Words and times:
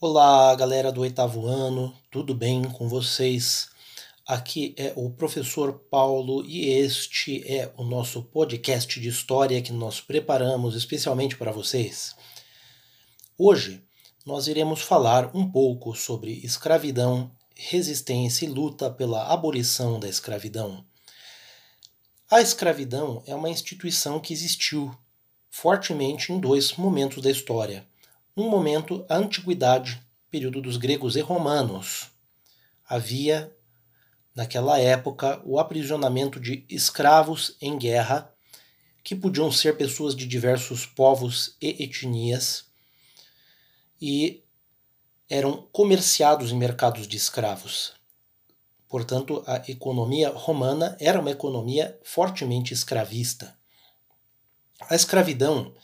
Olá, 0.00 0.54
galera 0.54 0.92
do 0.92 1.00
oitavo 1.00 1.44
ano, 1.44 1.92
tudo 2.08 2.32
bem 2.32 2.62
com 2.62 2.88
vocês? 2.88 3.68
Aqui 4.24 4.72
é 4.76 4.92
o 4.94 5.10
professor 5.10 5.72
Paulo 5.90 6.46
e 6.46 6.68
este 6.68 7.42
é 7.52 7.72
o 7.76 7.82
nosso 7.82 8.22
podcast 8.22 9.00
de 9.00 9.08
história 9.08 9.60
que 9.60 9.72
nós 9.72 10.00
preparamos 10.00 10.76
especialmente 10.76 11.36
para 11.36 11.50
vocês. 11.50 12.14
Hoje 13.36 13.82
nós 14.24 14.46
iremos 14.46 14.82
falar 14.82 15.34
um 15.34 15.50
pouco 15.50 15.92
sobre 15.96 16.30
escravidão, 16.44 17.28
resistência 17.56 18.46
e 18.46 18.48
luta 18.48 18.88
pela 18.88 19.26
abolição 19.26 19.98
da 19.98 20.08
escravidão. 20.08 20.84
A 22.30 22.40
escravidão 22.40 23.20
é 23.26 23.34
uma 23.34 23.50
instituição 23.50 24.20
que 24.20 24.32
existiu 24.32 24.96
fortemente 25.50 26.32
em 26.32 26.38
dois 26.38 26.74
momentos 26.74 27.20
da 27.20 27.32
história 27.32 27.84
um 28.38 28.48
momento, 28.48 29.04
a 29.08 29.16
antiguidade, 29.16 30.00
período 30.30 30.62
dos 30.62 30.76
gregos 30.76 31.16
e 31.16 31.20
romanos. 31.20 32.08
Havia, 32.88 33.52
naquela 34.34 34.78
época, 34.78 35.42
o 35.44 35.58
aprisionamento 35.58 36.38
de 36.38 36.64
escravos 36.68 37.56
em 37.60 37.76
guerra, 37.76 38.32
que 39.02 39.16
podiam 39.16 39.50
ser 39.50 39.76
pessoas 39.76 40.14
de 40.14 40.26
diversos 40.26 40.86
povos 40.86 41.56
e 41.60 41.82
etnias, 41.82 42.66
e 44.00 44.44
eram 45.28 45.68
comerciados 45.72 46.52
em 46.52 46.56
mercados 46.56 47.08
de 47.08 47.16
escravos. 47.16 47.94
Portanto, 48.88 49.42
a 49.46 49.56
economia 49.68 50.30
romana 50.30 50.96
era 51.00 51.20
uma 51.20 51.30
economia 51.30 51.98
fortemente 52.04 52.72
escravista. 52.72 53.58
A 54.88 54.94
escravidão 54.94 55.74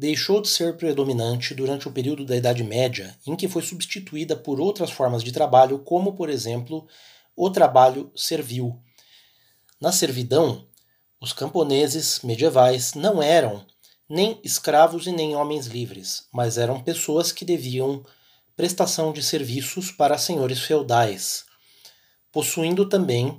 deixou 0.00 0.40
de 0.40 0.48
ser 0.48 0.78
predominante 0.78 1.54
durante 1.54 1.86
o 1.86 1.92
período 1.92 2.24
da 2.24 2.34
Idade 2.34 2.64
Média, 2.64 3.14
em 3.26 3.36
que 3.36 3.46
foi 3.46 3.60
substituída 3.60 4.34
por 4.34 4.58
outras 4.58 4.90
formas 4.90 5.22
de 5.22 5.30
trabalho, 5.30 5.78
como, 5.80 6.14
por 6.14 6.30
exemplo, 6.30 6.88
o 7.36 7.50
trabalho 7.50 8.10
servil. 8.16 8.80
Na 9.78 9.92
servidão, 9.92 10.66
os 11.20 11.34
camponeses 11.34 12.20
medievais 12.22 12.94
não 12.94 13.22
eram 13.22 13.66
nem 14.08 14.40
escravos 14.42 15.06
e 15.06 15.12
nem 15.12 15.36
homens 15.36 15.66
livres, 15.66 16.26
mas 16.32 16.56
eram 16.56 16.82
pessoas 16.82 17.30
que 17.30 17.44
deviam 17.44 18.02
prestação 18.56 19.12
de 19.12 19.22
serviços 19.22 19.92
para 19.92 20.16
senhores 20.16 20.60
feudais, 20.60 21.44
possuindo 22.32 22.88
também 22.88 23.38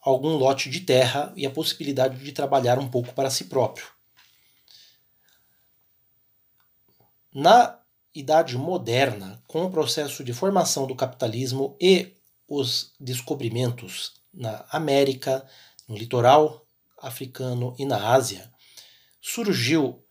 algum 0.00 0.34
lote 0.34 0.68
de 0.68 0.80
terra 0.80 1.32
e 1.36 1.46
a 1.46 1.50
possibilidade 1.50 2.18
de 2.24 2.32
trabalhar 2.32 2.76
um 2.80 2.88
pouco 2.88 3.14
para 3.14 3.30
si 3.30 3.44
próprio. 3.44 3.91
Na 7.34 7.78
Idade 8.14 8.58
Moderna, 8.58 9.42
com 9.46 9.64
o 9.64 9.70
processo 9.70 10.22
de 10.22 10.34
formação 10.34 10.86
do 10.86 10.94
capitalismo 10.94 11.74
e 11.80 12.12
os 12.46 12.92
descobrimentos 13.00 14.12
na 14.34 14.66
América, 14.70 15.46
no 15.88 15.96
litoral 15.96 16.66
africano 17.00 17.74
e 17.78 17.86
na 17.86 18.12
Ásia, 18.12 18.52
surgiu 19.18 20.04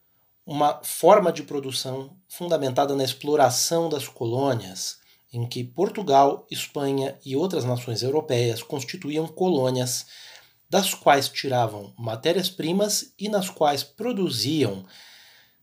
uma 0.44 0.82
forma 0.84 1.32
de 1.32 1.44
produção 1.44 2.18
fundamentada 2.28 2.96
na 2.96 3.04
exploração 3.04 3.88
das 3.88 4.08
colônias, 4.08 4.98
em 5.32 5.48
que 5.48 5.64
Portugal, 5.64 6.48
Espanha 6.50 7.20
e 7.24 7.36
outras 7.36 7.64
nações 7.64 8.02
europeias 8.02 8.64
constituíam 8.64 9.28
colônias 9.28 10.08
das 10.68 10.96
quais 10.96 11.30
tiravam 11.30 11.94
matérias-primas 11.98 13.14
e 13.20 13.30
nas 13.30 13.48
quais 13.48 13.84
produziam 13.84 14.86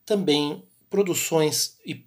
também 0.06 0.62
produções 0.90 1.78
e 1.84 2.06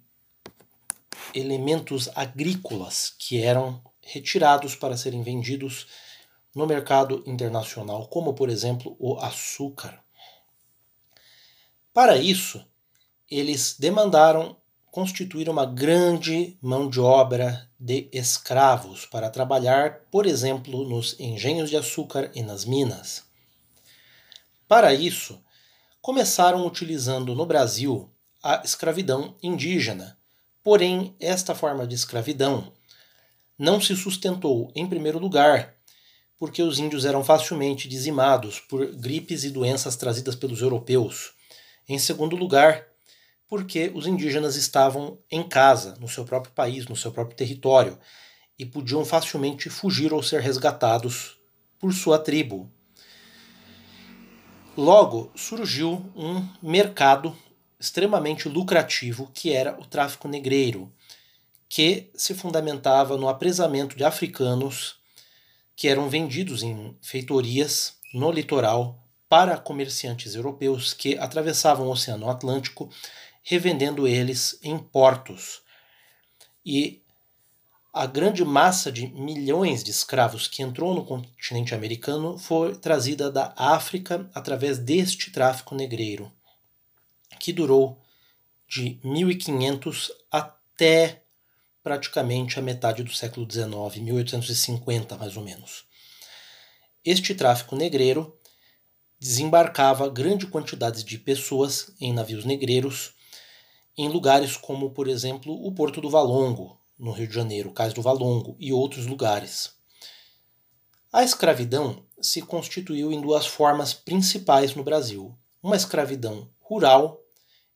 elementos 1.34 2.08
agrícolas 2.14 3.14
que 3.18 3.40
eram 3.40 3.82
retirados 4.00 4.74
para 4.74 4.96
serem 4.96 5.22
vendidos 5.22 5.86
no 6.54 6.66
mercado 6.66 7.22
internacional, 7.26 8.08
como 8.08 8.34
por 8.34 8.50
exemplo 8.50 8.96
o 8.98 9.16
açúcar. 9.18 10.02
Para 11.94 12.16
isso, 12.16 12.64
eles 13.30 13.76
demandaram 13.78 14.56
constituir 14.90 15.48
uma 15.48 15.64
grande 15.64 16.58
mão 16.60 16.88
de 16.88 17.00
obra 17.00 17.66
de 17.80 18.10
escravos 18.12 19.06
para 19.06 19.30
trabalhar, 19.30 20.00
por 20.10 20.26
exemplo, 20.26 20.86
nos 20.86 21.18
engenhos 21.18 21.70
de 21.70 21.76
açúcar 21.78 22.30
e 22.34 22.42
nas 22.42 22.66
minas. 22.66 23.24
Para 24.68 24.92
isso, 24.92 25.42
começaram 26.02 26.66
utilizando 26.66 27.34
no 27.34 27.46
Brasil 27.46 28.11
a 28.42 28.62
escravidão 28.64 29.36
indígena. 29.42 30.18
Porém, 30.62 31.14
esta 31.20 31.54
forma 31.54 31.86
de 31.86 31.94
escravidão 31.94 32.72
não 33.58 33.80
se 33.80 33.94
sustentou, 33.94 34.72
em 34.74 34.86
primeiro 34.86 35.18
lugar, 35.18 35.74
porque 36.38 36.62
os 36.62 36.78
índios 36.78 37.04
eram 37.04 37.22
facilmente 37.22 37.88
dizimados 37.88 38.58
por 38.58 38.84
gripes 38.96 39.44
e 39.44 39.50
doenças 39.50 39.94
trazidas 39.94 40.34
pelos 40.34 40.60
europeus. 40.60 41.34
Em 41.88 41.98
segundo 41.98 42.34
lugar, 42.34 42.84
porque 43.46 43.92
os 43.94 44.06
indígenas 44.06 44.56
estavam 44.56 45.18
em 45.30 45.46
casa, 45.46 45.94
no 46.00 46.08
seu 46.08 46.24
próprio 46.24 46.52
país, 46.52 46.86
no 46.86 46.96
seu 46.96 47.12
próprio 47.12 47.36
território, 47.36 47.98
e 48.58 48.66
podiam 48.66 49.04
facilmente 49.04 49.70
fugir 49.70 50.12
ou 50.12 50.22
ser 50.22 50.40
resgatados 50.40 51.38
por 51.78 51.92
sua 51.92 52.18
tribo. 52.18 52.72
Logo 54.76 55.30
surgiu 55.36 56.10
um 56.16 56.48
mercado 56.62 57.36
extremamente 57.82 58.48
lucrativo 58.48 59.28
que 59.34 59.52
era 59.52 59.76
o 59.80 59.84
tráfico 59.84 60.28
negreiro, 60.28 60.92
que 61.68 62.12
se 62.14 62.32
fundamentava 62.32 63.16
no 63.16 63.28
apresamento 63.28 63.96
de 63.96 64.04
africanos 64.04 65.00
que 65.74 65.88
eram 65.88 66.08
vendidos 66.08 66.62
em 66.62 66.96
feitorias 67.02 67.94
no 68.14 68.30
litoral 68.30 69.02
para 69.28 69.58
comerciantes 69.58 70.36
europeus 70.36 70.94
que 70.94 71.18
atravessavam 71.18 71.88
o 71.88 71.90
Oceano 71.90 72.30
Atlântico, 72.30 72.88
revendendo 73.42 74.06
eles 74.06 74.60
em 74.62 74.78
portos. 74.78 75.60
E 76.64 77.02
a 77.92 78.06
grande 78.06 78.44
massa 78.44 78.92
de 78.92 79.08
milhões 79.08 79.82
de 79.82 79.90
escravos 79.90 80.46
que 80.46 80.62
entrou 80.62 80.94
no 80.94 81.04
continente 81.04 81.74
americano 81.74 82.38
foi 82.38 82.76
trazida 82.76 83.28
da 83.28 83.52
África 83.56 84.30
através 84.32 84.78
deste 84.78 85.32
tráfico 85.32 85.74
negreiro 85.74 86.30
que 87.42 87.52
durou 87.52 88.00
de 88.68 89.00
1500 89.02 90.12
até 90.30 91.24
praticamente 91.82 92.56
a 92.56 92.62
metade 92.62 93.02
do 93.02 93.12
século 93.12 93.50
XIX, 93.50 94.00
1850 94.00 95.16
mais 95.16 95.36
ou 95.36 95.42
menos. 95.42 95.84
Este 97.04 97.34
tráfico 97.34 97.74
negreiro 97.74 98.38
desembarcava 99.18 100.08
grande 100.08 100.46
quantidade 100.46 101.02
de 101.02 101.18
pessoas 101.18 101.92
em 102.00 102.12
navios 102.12 102.44
negreiros 102.44 103.12
em 103.98 104.08
lugares 104.08 104.56
como, 104.56 104.90
por 104.90 105.08
exemplo, 105.08 105.52
o 105.66 105.72
Porto 105.72 106.00
do 106.00 106.08
Valongo, 106.08 106.80
no 106.96 107.10
Rio 107.10 107.26
de 107.26 107.34
Janeiro, 107.34 107.72
Cais 107.72 107.92
do 107.92 108.02
Valongo 108.02 108.56
e 108.60 108.72
outros 108.72 109.04
lugares. 109.04 109.72
A 111.12 111.24
escravidão 111.24 112.06
se 112.20 112.40
constituiu 112.40 113.10
em 113.12 113.20
duas 113.20 113.48
formas 113.48 113.92
principais 113.92 114.76
no 114.76 114.84
Brasil: 114.84 115.36
uma 115.60 115.74
escravidão 115.74 116.48
rural 116.60 117.21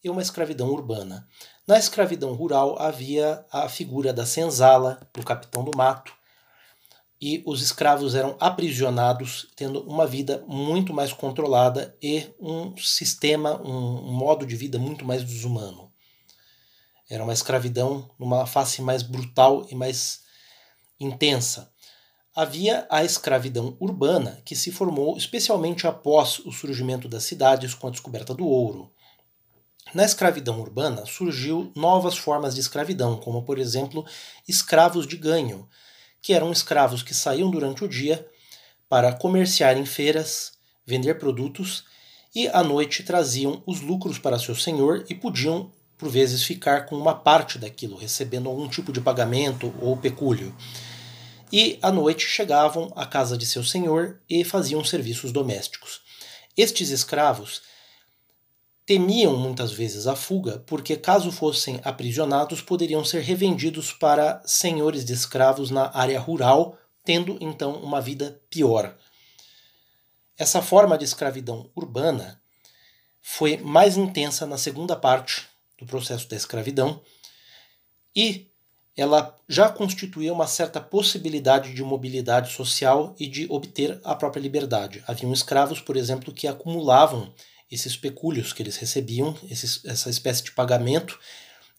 e 0.06 0.11
uma 0.11 0.22
escravidão 0.22 0.71
urbana. 0.71 1.28
Na 1.67 1.77
escravidão 1.77 2.33
rural 2.33 2.81
havia 2.81 3.44
a 3.50 3.69
figura 3.69 4.12
da 4.12 4.25
senzala, 4.25 5.00
do 5.12 5.25
capitão 5.25 5.65
do 5.65 5.77
mato, 5.77 6.12
e 7.21 7.43
os 7.44 7.61
escravos 7.61 8.15
eram 8.15 8.37
aprisionados, 8.39 9.49
tendo 9.56 9.81
uma 9.81 10.06
vida 10.06 10.45
muito 10.47 10.95
mais 10.95 11.12
controlada 11.12 11.97
e 12.00 12.25
um 12.39 12.77
sistema, 12.77 13.61
um, 13.61 14.12
modo 14.12 14.47
de 14.47 14.55
vida 14.55 14.78
muito 14.78 15.05
mais 15.05 15.25
desumano. 15.25 15.93
Era 17.10 17.25
uma 17.25 17.33
escravidão 17.33 18.09
numa 18.16 18.47
face 18.47 18.80
mais 18.80 19.03
brutal 19.03 19.66
e 19.69 19.75
mais 19.75 20.21
intensa. 21.01 21.72
Havia 22.33 22.86
a 22.89 23.03
escravidão 23.03 23.77
urbana, 23.80 24.41
que 24.45 24.54
se 24.54 24.71
formou 24.71 25.16
especialmente 25.16 25.84
após 25.84 26.39
o 26.41 26.53
surgimento 26.53 27.09
das 27.09 27.25
cidades 27.25 27.75
com 27.75 27.89
a 27.89 27.91
descoberta 27.91 28.33
do 28.33 28.47
ouro. 28.47 28.92
Na 29.94 30.04
escravidão 30.04 30.60
urbana 30.60 31.06
surgiu 31.06 31.71
novas 31.74 32.16
formas 32.16 32.54
de 32.54 32.60
escravidão, 32.60 33.16
como 33.16 33.42
por 33.42 33.59
exemplo 33.59 34.04
escravos 34.47 35.06
de 35.06 35.16
ganho, 35.16 35.68
que 36.21 36.33
eram 36.33 36.50
escravos 36.50 37.03
que 37.03 37.15
saíam 37.15 37.50
durante 37.50 37.84
o 37.84 37.88
dia 37.88 38.27
para 38.88 39.12
comerciar 39.12 39.77
em 39.77 39.86
feiras, 39.86 40.53
vender 40.84 41.15
produtos 41.18 41.84
e 42.34 42.48
à 42.48 42.62
noite 42.62 43.03
traziam 43.03 43.62
os 43.65 43.80
lucros 43.80 44.18
para 44.18 44.38
seu 44.38 44.54
senhor 44.54 45.04
e 45.09 45.15
podiam 45.15 45.72
por 45.97 46.10
vezes 46.10 46.42
ficar 46.42 46.86
com 46.86 46.97
uma 46.97 47.15
parte 47.15 47.59
daquilo, 47.59 47.97
recebendo 47.97 48.48
algum 48.48 48.68
tipo 48.68 48.92
de 48.92 49.00
pagamento 49.00 49.72
ou 49.80 49.97
pecúlio. 49.97 50.54
E 51.50 51.78
à 51.80 51.91
noite 51.91 52.27
chegavam 52.27 52.92
à 52.94 53.06
casa 53.06 53.39
de 53.39 53.47
seu 53.47 53.65
senhor 53.65 54.21
e 54.28 54.44
faziam 54.44 54.84
serviços 54.84 55.32
domésticos. 55.32 56.03
Estes 56.56 56.91
escravos 56.91 57.62
temiam 58.86 59.36
muitas 59.36 59.72
vezes 59.72 60.06
a 60.06 60.15
fuga, 60.15 60.62
porque 60.65 60.97
caso 60.97 61.33
fossem 61.33 61.80
aprisionados, 61.83 62.62
poderiam 62.62 63.04
ser 63.04 63.21
revendidos 63.21 63.92
para 63.92 64.41
senhores 64.47 65.04
de 65.04 65.12
escravos 65.12 65.71
na 65.71 65.91
área 65.92 66.21
rural, 66.21 66.78
tendo 67.04 67.36
então 67.41 67.72
uma 67.83 68.00
vida 68.00 68.41
pior. 68.48 68.97
Essa 70.38 70.62
forma 70.62 70.97
de 70.97 71.04
escravidão 71.04 71.68
urbana 71.74 72.41
foi 73.21 73.56
mais 73.56 73.97
intensa 73.97 74.47
na 74.47 74.56
segunda 74.56 74.94
parte 74.94 75.48
do 75.77 75.84
processo 75.84 76.28
da 76.28 76.36
escravidão 76.36 77.03
e 78.15 78.48
ela 78.97 79.36
já 79.48 79.68
constituía 79.68 80.32
uma 80.32 80.47
certa 80.47 80.80
possibilidade 80.80 81.74
de 81.74 81.82
mobilidade 81.82 82.53
social 82.53 83.15
e 83.18 83.27
de 83.27 83.47
obter 83.50 84.00
a 84.04 84.15
própria 84.15 84.41
liberdade. 84.41 85.03
Haviam 85.06 85.32
escravos, 85.32 85.80
por 85.80 85.97
exemplo, 85.97 86.32
que 86.32 86.47
acumulavam 86.47 87.34
esses 87.71 87.97
pecúlios 87.97 88.53
que 88.53 88.63
eles 88.63 88.77
recebiam, 88.77 89.36
esses, 89.51 89.84
essa 89.84 90.09
espécie 90.09 90.45
de 90.45 90.53
pagamento, 90.53 91.18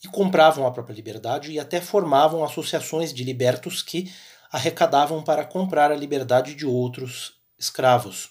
e 0.04 0.08
compravam 0.08 0.66
a 0.66 0.72
própria 0.72 0.94
liberdade 0.94 1.52
e 1.52 1.60
até 1.60 1.82
formavam 1.82 2.44
associações 2.44 3.14
de 3.14 3.24
libertos 3.24 3.82
que 3.82 4.12
arrecadavam 4.52 5.24
para 5.24 5.46
comprar 5.46 5.92
a 5.92 5.96
liberdade 5.96 6.56
de 6.56 6.66
outros 6.66 7.34
escravos. 7.58 8.30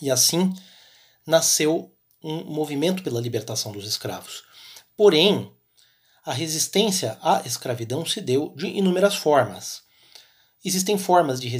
E 0.00 0.10
assim 0.10 0.52
nasceu 1.26 1.94
um 2.22 2.44
movimento 2.44 3.02
pela 3.02 3.20
libertação 3.20 3.72
dos 3.72 3.86
escravos. 3.86 4.44
Porém, 4.96 5.52
a 6.24 6.32
resistência 6.32 7.18
à 7.20 7.42
escravidão 7.44 8.06
se 8.06 8.20
deu 8.20 8.54
de 8.56 8.66
inúmeras 8.66 9.16
formas. 9.16 9.82
Existem 10.64 10.96
formas 10.96 11.40
de, 11.40 11.50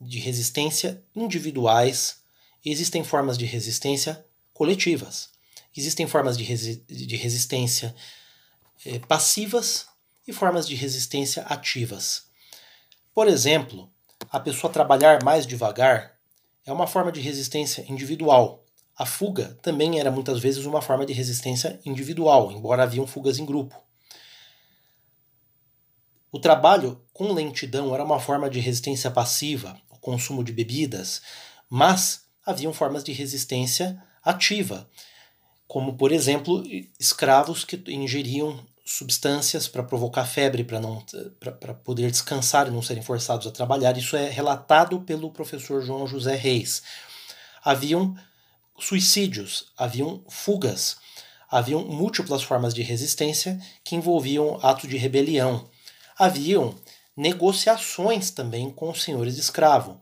de 0.00 0.18
resistência 0.18 1.02
individuais, 1.14 2.22
existem 2.64 3.04
formas 3.04 3.38
de 3.38 3.44
resistência 3.44 4.24
coletivas, 4.58 5.30
existem 5.74 6.04
formas 6.08 6.36
de, 6.36 6.42
resi 6.42 6.84
de 6.88 7.14
resistência 7.14 7.94
eh, 8.84 8.98
passivas 8.98 9.86
e 10.26 10.32
formas 10.32 10.66
de 10.66 10.74
resistência 10.74 11.44
ativas. 11.44 12.24
Por 13.14 13.28
exemplo, 13.28 13.88
a 14.28 14.40
pessoa 14.40 14.72
trabalhar 14.72 15.22
mais 15.22 15.46
devagar 15.46 16.18
é 16.66 16.72
uma 16.72 16.88
forma 16.88 17.12
de 17.12 17.20
resistência 17.20 17.84
individual. 17.88 18.64
A 18.96 19.06
fuga 19.06 19.56
também 19.62 20.00
era 20.00 20.10
muitas 20.10 20.40
vezes 20.40 20.66
uma 20.66 20.82
forma 20.82 21.06
de 21.06 21.12
resistência 21.12 21.78
individual, 21.86 22.50
embora 22.50 22.82
haviam 22.82 23.06
fugas 23.06 23.38
em 23.38 23.46
grupo. 23.46 23.80
O 26.32 26.40
trabalho 26.40 27.00
com 27.12 27.32
lentidão 27.32 27.94
era 27.94 28.04
uma 28.04 28.18
forma 28.18 28.50
de 28.50 28.58
resistência 28.58 29.08
passiva, 29.08 29.80
o 29.88 29.96
consumo 29.98 30.42
de 30.42 30.52
bebidas, 30.52 31.22
mas 31.70 32.24
haviam 32.44 32.72
formas 32.72 33.04
de 33.04 33.12
resistência 33.12 34.02
ativa, 34.30 34.88
como 35.66 35.96
por 35.96 36.12
exemplo 36.12 36.62
escravos 36.98 37.64
que 37.64 37.82
ingeriam 37.88 38.58
substâncias 38.84 39.68
para 39.68 39.82
provocar 39.82 40.24
febre, 40.24 40.64
para 40.64 40.80
não 40.80 41.04
para 41.38 41.74
poder 41.74 42.10
descansar 42.10 42.66
e 42.66 42.70
não 42.70 42.80
serem 42.82 43.02
forçados 43.02 43.46
a 43.46 43.50
trabalhar. 43.50 43.96
Isso 43.96 44.16
é 44.16 44.28
relatado 44.28 45.00
pelo 45.00 45.30
professor 45.30 45.82
João 45.82 46.06
José 46.06 46.34
Reis. 46.34 46.82
Haviam 47.62 48.16
suicídios, 48.78 49.66
haviam 49.76 50.24
fugas, 50.28 50.96
haviam 51.50 51.84
múltiplas 51.84 52.42
formas 52.42 52.72
de 52.72 52.82
resistência 52.82 53.60
que 53.84 53.96
envolviam 53.96 54.58
ato 54.62 54.88
de 54.88 54.96
rebelião 54.96 55.68
haviam 56.18 56.74
negociações 57.16 58.30
também 58.30 58.70
com 58.70 58.90
os 58.90 59.02
senhores 59.02 59.36
de 59.36 59.40
escravo. 59.40 60.00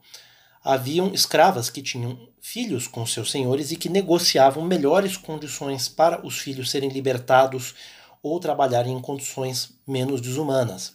Haviam 0.64 1.12
escravas 1.12 1.68
que 1.68 1.82
tinham 1.82 2.28
filhos 2.48 2.86
com 2.86 3.04
seus 3.04 3.32
senhores 3.32 3.72
e 3.72 3.76
que 3.76 3.88
negociavam 3.88 4.64
melhores 4.64 5.16
condições 5.16 5.88
para 5.88 6.24
os 6.24 6.38
filhos 6.38 6.70
serem 6.70 6.88
libertados 6.88 7.74
ou 8.22 8.38
trabalharem 8.38 8.92
em 8.92 9.00
condições 9.00 9.76
menos 9.84 10.20
desumanas. 10.20 10.94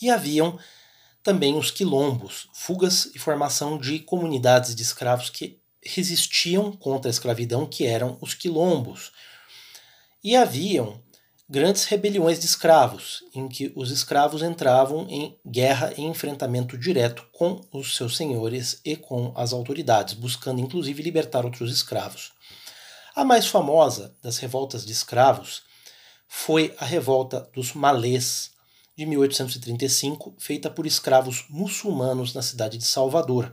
E 0.00 0.08
haviam 0.08 0.58
também 1.22 1.54
os 1.54 1.70
quilombos, 1.70 2.48
fugas 2.54 3.10
e 3.14 3.18
formação 3.18 3.76
de 3.76 3.98
comunidades 3.98 4.74
de 4.74 4.82
escravos 4.82 5.28
que 5.28 5.60
resistiam 5.84 6.72
contra 6.72 7.10
a 7.10 7.12
escravidão, 7.12 7.66
que 7.66 7.84
eram 7.84 8.16
os 8.18 8.32
quilombos. 8.32 9.12
E 10.24 10.34
haviam 10.34 10.98
grandes 11.50 11.84
rebeliões 11.86 12.38
de 12.38 12.44
escravos, 12.44 13.24
em 13.34 13.48
que 13.48 13.72
os 13.74 13.90
escravos 13.90 14.42
entravam 14.42 15.06
em 15.08 15.38
guerra 15.46 15.94
e 15.96 16.02
enfrentamento 16.02 16.76
direto 16.76 17.26
com 17.32 17.64
os 17.72 17.96
seus 17.96 18.16
senhores 18.16 18.80
e 18.84 18.96
com 18.96 19.32
as 19.34 19.54
autoridades, 19.54 20.12
buscando 20.12 20.60
inclusive 20.60 21.02
libertar 21.02 21.46
outros 21.46 21.72
escravos. 21.72 22.32
A 23.16 23.24
mais 23.24 23.46
famosa 23.46 24.14
das 24.22 24.36
revoltas 24.36 24.84
de 24.84 24.92
escravos 24.92 25.62
foi 26.28 26.74
a 26.78 26.84
revolta 26.84 27.48
dos 27.54 27.72
Malês, 27.72 28.50
de 28.94 29.06
1835, 29.06 30.34
feita 30.38 30.68
por 30.68 30.86
escravos 30.86 31.46
muçulmanos 31.48 32.34
na 32.34 32.42
cidade 32.42 32.76
de 32.76 32.84
Salvador, 32.84 33.50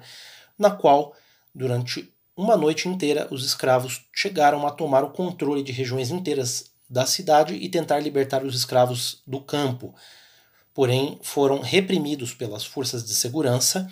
na 0.57 0.71
qual, 0.71 1.15
durante 1.53 2.12
uma 2.36 2.57
noite 2.57 2.89
inteira, 2.89 3.27
os 3.31 3.45
escravos 3.45 4.06
chegaram 4.13 4.68
a 4.68 4.71
tomar 4.71 5.03
o 5.03 5.12
controle 5.12 5.63
de 5.63 5.71
regiões 5.71 6.12
inteiras 6.12 6.75
da 6.89 7.05
cidade 7.05 7.55
e 7.55 7.67
tentar 7.69 7.99
libertar 7.99 8.43
os 8.43 8.55
escravos 8.55 9.21
do 9.25 9.41
campo. 9.41 9.93
Porém, 10.73 11.19
foram 11.21 11.61
reprimidos 11.61 12.33
pelas 12.33 12.65
forças 12.65 13.03
de 13.03 13.13
segurança, 13.13 13.89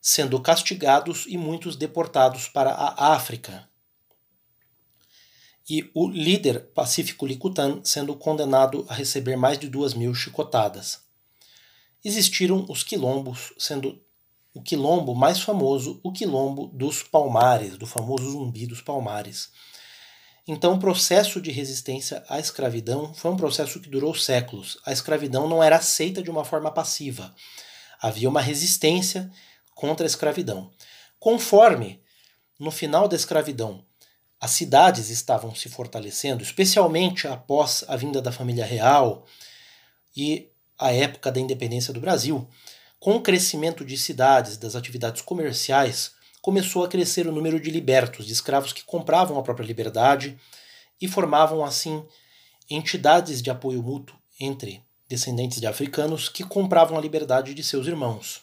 sendo 0.00 0.40
castigados 0.40 1.26
e 1.28 1.38
muitos 1.38 1.76
deportados 1.76 2.48
para 2.48 2.70
a 2.70 3.14
África. 3.14 3.68
E 5.68 5.90
o 5.94 6.08
líder 6.08 6.72
Pacífico 6.74 7.24
Licutan 7.24 7.80
sendo 7.84 8.16
condenado 8.16 8.84
a 8.88 8.94
receber 8.94 9.36
mais 9.36 9.58
de 9.58 9.68
duas 9.68 9.94
mil 9.94 10.12
chicotadas. 10.12 11.00
Existiram 12.04 12.66
os 12.68 12.82
quilombos, 12.82 13.52
sendo 13.56 14.02
o 14.52 14.60
quilombo 14.60 15.14
mais 15.14 15.40
famoso 15.40 16.00
o 16.02 16.12
quilombo 16.12 16.66
dos 16.74 17.02
Palmares, 17.02 17.78
do 17.78 17.86
famoso 17.86 18.28
Zumbi 18.28 18.66
dos 18.66 18.82
Palmares 18.82 19.50
então, 20.46 20.74
o 20.74 20.78
processo 20.78 21.40
de 21.40 21.52
resistência 21.52 22.24
à 22.28 22.40
escravidão 22.40 23.14
foi 23.14 23.30
um 23.30 23.36
processo 23.36 23.78
que 23.78 23.88
durou 23.88 24.12
séculos. 24.14 24.76
A 24.84 24.92
escravidão 24.92 25.48
não 25.48 25.62
era 25.62 25.76
aceita 25.76 26.20
de 26.20 26.30
uma 26.30 26.44
forma 26.44 26.70
passiva. 26.70 27.32
Havia 28.00 28.28
uma 28.28 28.40
resistência 28.40 29.30
contra 29.72 30.04
a 30.04 30.08
escravidão. 30.08 30.72
Conforme, 31.18 32.02
no 32.58 32.72
final 32.72 33.06
da 33.06 33.14
escravidão, 33.14 33.84
as 34.40 34.50
cidades 34.50 35.10
estavam 35.10 35.54
se 35.54 35.68
fortalecendo, 35.68 36.42
especialmente 36.42 37.28
após 37.28 37.84
a 37.86 37.94
vinda 37.94 38.20
da 38.20 38.32
família 38.32 38.64
real 38.64 39.24
e 40.16 40.50
a 40.76 40.92
época 40.92 41.30
da 41.30 41.38
independência 41.38 41.92
do 41.92 42.00
Brasil, 42.00 42.48
com 42.98 43.14
o 43.14 43.22
crescimento 43.22 43.84
de 43.84 43.96
cidades, 43.96 44.56
das 44.56 44.74
atividades 44.74 45.22
comerciais, 45.22 46.10
começou 46.42 46.84
a 46.84 46.88
crescer 46.88 47.28
o 47.28 47.32
número 47.32 47.60
de 47.60 47.70
libertos, 47.70 48.26
de 48.26 48.32
escravos 48.32 48.72
que 48.72 48.82
compravam 48.82 49.38
a 49.38 49.42
própria 49.42 49.64
liberdade 49.64 50.36
e 51.00 51.06
formavam 51.06 51.64
assim 51.64 52.04
entidades 52.68 53.40
de 53.40 53.48
apoio 53.48 53.80
mútuo 53.80 54.18
entre 54.40 54.82
descendentes 55.08 55.60
de 55.60 55.66
africanos 55.68 56.28
que 56.28 56.42
compravam 56.42 56.98
a 56.98 57.00
liberdade 57.00 57.54
de 57.54 57.62
seus 57.62 57.86
irmãos. 57.86 58.42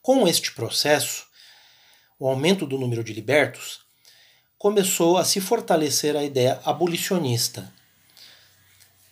Com 0.00 0.26
este 0.26 0.52
processo, 0.52 1.26
o 2.18 2.26
aumento 2.26 2.66
do 2.66 2.78
número 2.78 3.04
de 3.04 3.12
libertos, 3.12 3.80
começou 4.56 5.18
a 5.18 5.24
se 5.24 5.40
fortalecer 5.40 6.16
a 6.16 6.24
ideia 6.24 6.60
abolicionista. 6.64 7.72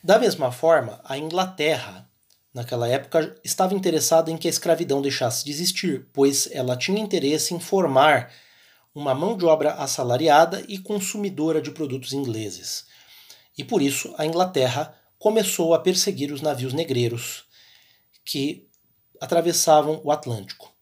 Da 0.02 0.18
mesma 0.18 0.50
forma, 0.50 1.00
a 1.04 1.18
Inglaterra 1.18 2.07
naquela 2.58 2.88
época, 2.88 3.36
estava 3.44 3.72
interessada 3.72 4.32
em 4.32 4.36
que 4.36 4.48
a 4.48 4.50
escravidão 4.50 5.00
deixasse 5.00 5.44
de 5.44 5.52
existir, 5.52 6.08
pois 6.12 6.48
ela 6.50 6.76
tinha 6.76 7.00
interesse 7.00 7.54
em 7.54 7.60
formar 7.60 8.32
uma 8.92 9.14
mão 9.14 9.36
de 9.36 9.44
obra 9.44 9.74
assalariada 9.74 10.64
e 10.66 10.76
consumidora 10.76 11.62
de 11.62 11.70
produtos 11.70 12.12
ingleses. 12.12 12.84
E 13.56 13.62
por 13.62 13.80
isso 13.80 14.12
a 14.18 14.26
Inglaterra 14.26 14.92
começou 15.20 15.72
a 15.72 15.78
perseguir 15.78 16.32
os 16.32 16.42
navios 16.42 16.72
negreiros 16.72 17.44
que 18.24 18.68
atravessavam 19.20 20.00
o 20.02 20.10
Atlântico. 20.10 20.74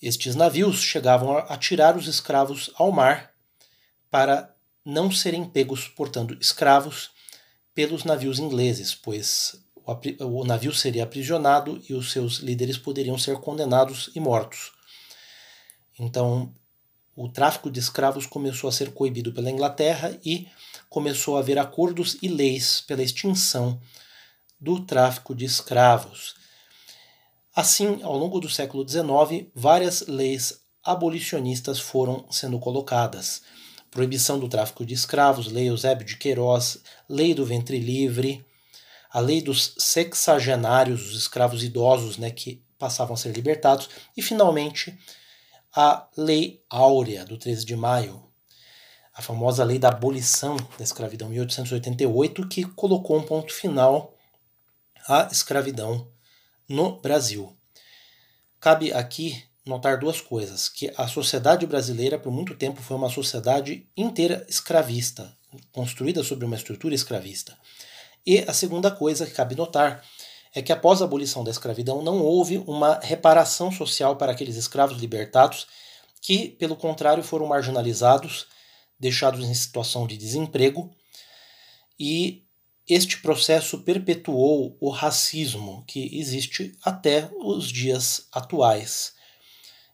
Estes 0.00 0.36
navios 0.36 0.80
chegavam 0.80 1.38
a 1.38 1.56
tirar 1.56 1.96
os 1.96 2.06
escravos 2.06 2.70
ao 2.76 2.92
mar 2.92 3.34
para 4.08 4.54
não 4.84 5.10
serem 5.10 5.44
pegos 5.44 5.88
portando 5.88 6.38
escravos 6.40 7.10
pelos 7.74 8.04
navios 8.04 8.38
ingleses, 8.38 8.94
pois 8.94 9.56
o 10.20 10.44
navio 10.44 10.72
seria 10.72 11.04
aprisionado 11.04 11.82
e 11.88 11.94
os 11.94 12.12
seus 12.12 12.38
líderes 12.38 12.78
poderiam 12.78 13.18
ser 13.18 13.38
condenados 13.38 14.10
e 14.14 14.20
mortos. 14.20 14.72
Então, 15.98 16.54
o 17.14 17.28
tráfico 17.28 17.70
de 17.70 17.80
escravos 17.80 18.26
começou 18.26 18.68
a 18.68 18.72
ser 18.72 18.92
coibido 18.92 19.32
pela 19.32 19.50
Inglaterra 19.50 20.18
e 20.24 20.48
começou 20.88 21.36
a 21.36 21.40
haver 21.40 21.58
acordos 21.58 22.16
e 22.22 22.28
leis 22.28 22.80
pela 22.80 23.02
extinção 23.02 23.80
do 24.58 24.80
tráfico 24.80 25.34
de 25.34 25.44
escravos. 25.44 26.34
Assim, 27.54 28.02
ao 28.02 28.16
longo 28.16 28.40
do 28.40 28.48
século 28.48 28.88
XIX, 28.88 29.48
várias 29.54 30.06
leis 30.06 30.60
abolicionistas 30.82 31.78
foram 31.78 32.24
sendo 32.30 32.58
colocadas. 32.58 33.42
proibição 33.90 34.38
do 34.38 34.48
tráfico 34.48 34.86
de 34.86 34.94
escravos, 34.94 35.50
Lei 35.50 35.68
Eusébio 35.68 36.06
de 36.06 36.16
Queiroz, 36.16 36.78
Lei 37.08 37.34
do 37.34 37.44
Ventre 37.44 37.78
Livre, 37.78 38.46
a 39.12 39.20
Lei 39.20 39.42
dos 39.42 39.74
Sexagenários, 39.78 41.10
os 41.10 41.16
escravos 41.16 41.64
idosos 41.64 42.16
né, 42.16 42.30
que 42.30 42.62
passavam 42.78 43.14
a 43.14 43.16
ser 43.16 43.32
libertados, 43.32 43.88
e 44.16 44.22
finalmente 44.22 44.96
a 45.74 46.08
Lei 46.16 46.62
Áurea, 46.68 47.24
do 47.24 47.36
13 47.36 47.64
de 47.64 47.76
maio, 47.76 48.24
a 49.12 49.20
famosa 49.20 49.64
Lei 49.64 49.78
da 49.78 49.88
Abolição 49.88 50.56
da 50.78 50.84
Escravidão, 50.84 51.28
1888, 51.28 52.48
que 52.48 52.64
colocou 52.64 53.18
um 53.18 53.22
ponto 53.22 53.52
final 53.52 54.14
à 55.06 55.28
escravidão 55.30 56.08
no 56.68 57.00
Brasil. 57.00 57.54
Cabe 58.58 58.92
aqui 58.92 59.42
notar 59.66 59.98
duas 59.98 60.20
coisas: 60.20 60.68
que 60.68 60.92
a 60.96 61.06
sociedade 61.08 61.66
brasileira, 61.66 62.18
por 62.18 62.32
muito 62.32 62.54
tempo, 62.54 62.80
foi 62.80 62.96
uma 62.96 63.10
sociedade 63.10 63.86
inteira 63.96 64.46
escravista, 64.48 65.36
construída 65.72 66.22
sobre 66.22 66.44
uma 66.44 66.56
estrutura 66.56 66.94
escravista. 66.94 67.56
E 68.26 68.38
a 68.40 68.52
segunda 68.52 68.90
coisa 68.90 69.26
que 69.26 69.32
cabe 69.32 69.54
notar 69.54 70.04
é 70.54 70.60
que 70.60 70.72
após 70.72 71.00
a 71.00 71.04
abolição 71.04 71.44
da 71.44 71.50
escravidão 71.50 72.02
não 72.02 72.20
houve 72.20 72.58
uma 72.58 72.98
reparação 73.00 73.70
social 73.70 74.16
para 74.16 74.32
aqueles 74.32 74.56
escravos 74.56 74.98
libertados 74.98 75.66
que, 76.20 76.48
pelo 76.48 76.76
contrário, 76.76 77.22
foram 77.22 77.46
marginalizados, 77.46 78.46
deixados 78.98 79.48
em 79.48 79.54
situação 79.54 80.06
de 80.06 80.16
desemprego, 80.16 80.90
e 81.98 82.44
este 82.88 83.20
processo 83.20 83.78
perpetuou 83.78 84.76
o 84.80 84.90
racismo 84.90 85.84
que 85.86 86.18
existe 86.18 86.76
até 86.82 87.30
os 87.38 87.70
dias 87.70 88.26
atuais. 88.32 89.14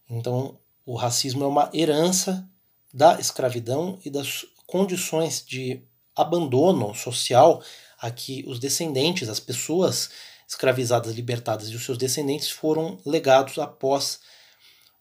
Então, 0.09 0.59
o 0.85 0.97
racismo 0.97 1.45
é 1.45 1.47
uma 1.47 1.71
herança 1.75 2.49
da 2.93 3.21
escravidão 3.21 3.99
e 4.05 4.11
das 4.11 4.47
condições 4.67 5.45
de 5.45 5.83
abandono 6.15 6.95
social 6.95 7.63
a 8.01 8.11
que 8.11 8.45
os 8.47 8.59
descendentes, 8.59 9.29
as 9.29 9.41
pessoas 9.41 10.11
escravizadas, 10.49 11.15
libertadas 11.15 11.69
e 11.69 11.75
os 11.75 11.85
seus 11.85 11.99
descendentes 11.99 12.51
foram 12.51 12.99
legados 13.05 13.59
após 13.59 14.21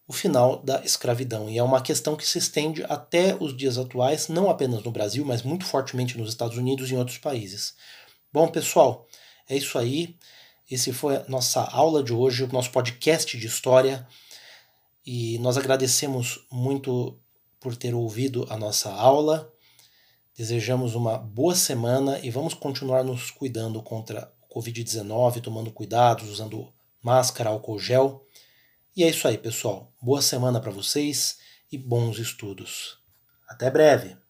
o 0.08 0.14
final 0.14 0.62
da 0.64 0.84
escravidão. 0.84 1.50
E 1.50 1.58
é 1.58 1.64
uma 1.64 1.82
questão 1.82 2.16
que 2.16 2.26
se 2.26 2.38
estende 2.38 2.84
até 2.88 3.36
os 3.40 3.56
dias 3.56 3.78
atuais, 3.78 4.28
não 4.28 4.50
apenas 4.50 4.84
no 4.84 4.92
Brasil, 4.92 5.26
mas 5.26 5.42
muito 5.42 5.66
fortemente 5.66 6.18
nos 6.18 6.30
Estados 6.30 6.58
Unidos 6.58 6.90
e 6.90 6.94
em 6.94 6.98
outros 6.98 7.18
países. 7.18 7.74
Bom, 8.32 8.48
pessoal, 8.48 9.08
é 9.50 9.56
isso 9.56 9.78
aí. 9.78 10.16
Esse 10.70 10.92
foi 10.92 11.18
a 11.18 11.26
nossa 11.28 11.62
aula 11.62 12.04
de 12.04 12.14
hoje, 12.14 12.44
o 12.44 12.52
nosso 12.52 12.72
podcast 12.72 13.38
de 13.38 13.48
história. 13.48 14.08
E 15.06 15.38
nós 15.40 15.58
agradecemos 15.58 16.46
muito 16.52 17.20
por 17.60 17.76
ter 17.76 17.94
ouvido 17.94 18.46
a 18.50 18.58
nossa 18.58 18.92
aula. 18.92 19.52
Desejamos 20.38 20.96
uma 20.96 21.18
boa 21.18 21.56
semana 21.56 22.20
e 22.20 22.30
vamos 22.30 22.54
continuar 22.54 23.06
nos 23.06 23.32
cuidando 23.32 23.82
contra 23.82 24.30
o 24.42 24.54
Covid-19, 24.54 25.40
tomando 25.40 25.72
cuidados, 25.72 26.30
usando 26.30 26.74
máscara, 27.02 27.52
álcool 27.52 27.80
gel. 27.80 28.28
E 28.94 29.06
é 29.06 29.10
isso 29.10 29.30
aí, 29.30 29.38
pessoal. 29.38 29.94
Boa 30.02 30.22
semana 30.22 30.60
para 30.60 30.72
vocês 30.72 31.38
e 31.72 31.78
bons 31.78 32.20
estudos. 32.20 32.98
Até 33.48 33.72
breve! 33.72 34.25